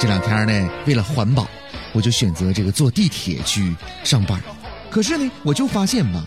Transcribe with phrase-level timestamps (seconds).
[0.00, 1.48] 这两天呢，为了环保，
[1.92, 4.40] 我就选择这个坐地铁去上班。
[4.88, 6.24] 可是呢，我就发现吧，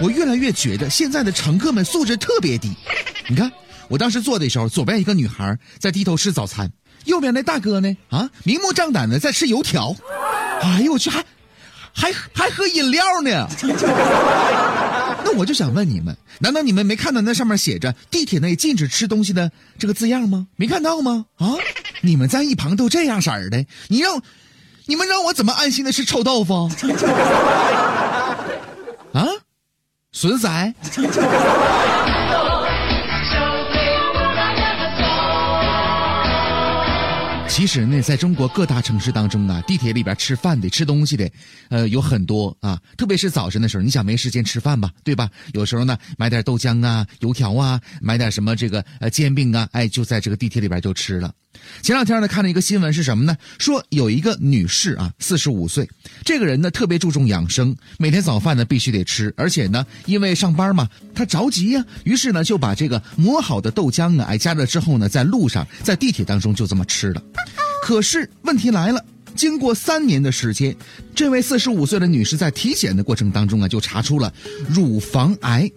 [0.00, 2.74] 我越来越觉得现在的乘客们素质特别低。
[3.28, 3.50] 你看，
[3.86, 6.68] 我当时坐的时候，左边一个女孩在低头吃早餐，
[7.04, 9.94] 右边那大哥呢，啊，明目张胆的在吃油条。
[10.60, 11.24] 哎呦我去，还
[11.94, 13.48] 还还喝饮料呢。
[15.36, 20.46] 我就想问你们，难道你们没看到那上面写着地铁内禁止吃东西的这个字样吗？
[20.56, 21.26] 没看到吗？
[21.36, 21.54] 啊，
[22.02, 24.20] 你们在一旁都这样色儿的，你让，
[24.86, 26.70] 你们让我怎么安心的吃臭豆腐？
[29.12, 29.26] 啊，
[30.12, 30.74] 损仔。
[37.54, 41.30] 其实呢，在中国各大城市当中啊，地铁里边吃饭的、吃东西的，
[41.68, 42.80] 呃，有很多啊。
[42.96, 45.28] 特别是早晨的时候，你想没时间吃饭吧，对吧？
[45.52, 51.30] 有时候呢，买点豆浆啊、油条啊，买点什么这个呃煎饼啊，哎，就在这个地铁里边就吃了。
[51.82, 53.36] 前两天呢，看了一个新闻是什么呢？
[53.58, 55.88] 说有一个女士啊，四十五岁，
[56.24, 67.22] 这个人呢特别注重养生，每天早饭呢必须得吃，而且呢，因为上班嘛，她着急呀，于是呢就把这个磨好的豆浆啊，哎加热之后呢，在路上，在地铁当中就这么吃了。
[67.82, 70.76] 可是问题来了，经过三年的时间，
[71.14, 74.32] 这位四十五岁的女士在体检的过程当中啊，就查出了
[74.68, 75.70] 乳房癌，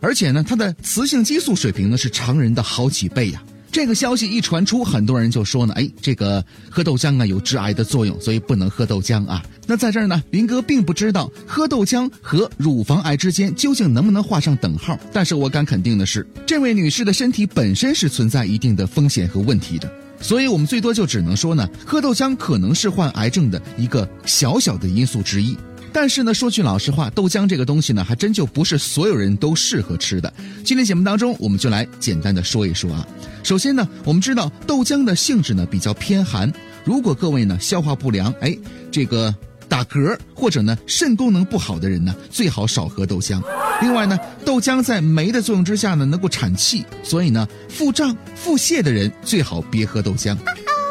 [0.00, 3.42] 而且呢，她的雌性激素水平呢是常人的好几倍呀。
[3.76, 9.44] 这个消息一传出，很多人就说呢，哎，这个喝豆浆啊有致癌的作用，所以不能喝豆浆啊。
[9.66, 25.54] 那在这儿呢，林哥并不知道喝豆浆和乳房癌之间究竟能不能画上等号，但是我敢肯定的是，这位女士的身体本身是存在一定的风险和问题的，所以我们最多就只能说呢，喝豆浆可能是患癌症的一个小小的因素之一。
[25.98, 30.30] 但是呢，说句老实话，豆浆这个东西呢，还真就不是所有人都适合吃的。
[30.62, 33.08] 今天节目当中，我们就来简单的说一说啊。
[33.42, 36.52] 首先呢，我们知道豆浆的性质呢比较偏寒，
[36.84, 38.54] 如果各位呢消化不良，哎，
[38.92, 39.34] 这个
[39.70, 43.40] 打嗝或者呢肾功能不好的人呢，最好少喝豆浆。
[43.80, 50.36] 另外呢，豆浆在酶的作用之下呢，能够产气，所以呢，腹胀、腹泻的人最好别喝豆浆。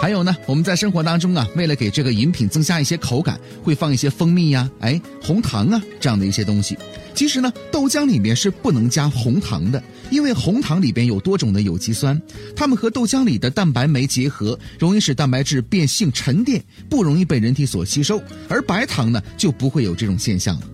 [0.06, 6.78] 还有呢，我们在生活当中啊，为了给这个饮品增加一些口感，会放一些蜂蜜呀、哎红糖啊这样的一些东西。
[7.16, 12.22] 其实呢，豆浆里面是不能加红糖的，因为红糖里边有多种的有机酸，
[12.56, 18.22] 它们和豆浆里的蛋白酶结合，容易使蛋白质变性沉淀，不容易被人体所吸收。
[18.48, 20.68] 而白糖呢，就不会有这种现象了。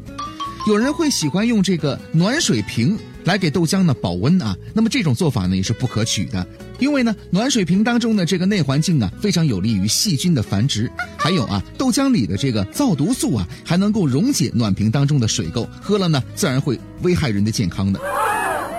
[0.67, 6.45] 有人会喜欢用这个暖水瓶来给豆浆呢保温啊，那么这种做法呢也是不可取的，
[6.79, 17.99] 因为呢暖水瓶当中的这个内环境啊非常有利于细菌的繁殖，还有啊豆浆里的这个皂毒素啊还能够溶解暖瓶当中的水垢，喝了呢自然会危害人的健康的，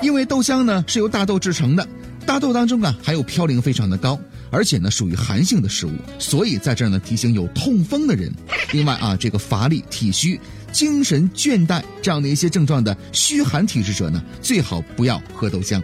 [0.03, 1.87] 因为豆浆呢是由大豆制成的，
[2.27, 4.19] 大豆当中啊含有嘌呤非常的高。
[4.55, 8.31] 而且呢，属于寒性的食物，所以在这儿呢提醒有痛风的人，
[8.73, 10.39] 另外啊，这个乏力、体虚、
[10.73, 15.81] 精神倦怠这样的一些症状的虚寒体质者呢，最好不要喝豆浆。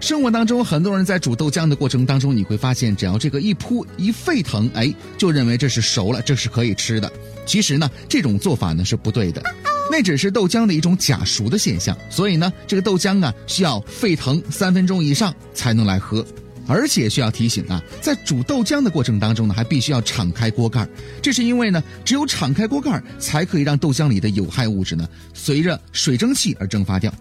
[0.00, 7.12] 生活当中，很多人在煮豆浆的过程当中，你会发现，只要这个一扑一沸腾，哎，就认为这是熟了，这是可以吃的。
[7.44, 9.42] 其实呢，这种做法呢是不对的，
[9.90, 11.94] 那只是豆浆的一种假熟的现象。
[12.08, 16.24] 所以呢，这个豆浆啊，需要沸腾三分钟以上才能来喝。
[16.70, 20.86] 而且需要提醒啊，在煮豆浆的过程当中呢，还必须要敞开锅盖
[21.20, 25.04] 这是因为呢，只有敞开锅盖才可以让豆浆里的有害物质呢，
[25.34, 27.12] 随着水蒸气而蒸发掉。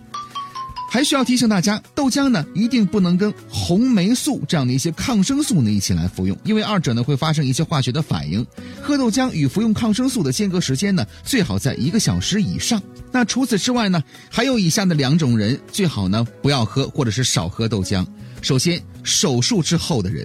[0.91, 8.45] 还需要提醒大家，豆浆呢一定不能跟红霉素这样的一些抗生素呢一起来服用，因为二者呢会发生一些化学的反应。
[8.81, 12.81] 喝豆浆与服用抗生素的间隔时间呢，最好在一个小时以上。
[13.11, 18.05] 那除此之外呢，还有以下的两种人最好呢不要喝或者是少喝豆浆。
[18.41, 20.23] 首先，手术之后的人，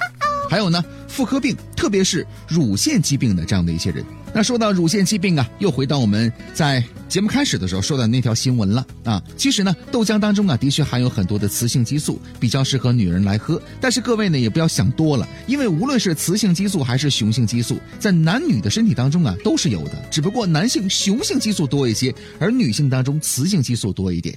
[0.48, 4.04] 还有呢，妇科病，特别是乳腺疾病的这样的一些人。
[4.36, 9.22] 那说到乳腺疾病啊，又回到我们在节目开始的时候说的那条新闻了啊。
[9.36, 13.62] 其实呢，豆浆当中啊，的确含有很多的雌性激素，比较适合女人来喝。
[13.80, 19.92] 但是各位呢，也不要想多了，因为无论是雌性激素还是雄性激素，在男女的身体当中啊，都是有的。
[20.10, 24.36] 只不过男性雄性激素多一些，而女性当中雌性激素多一点。